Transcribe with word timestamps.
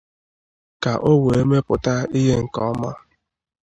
ka 0.83 0.93
o 1.11 1.11
wee 1.23 1.43
mepụta 1.49 1.95
ihe 2.19 2.35
nke 2.43 2.59
ọma 2.71 2.91